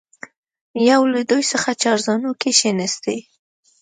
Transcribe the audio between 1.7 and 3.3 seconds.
چارزانو کښېنستی.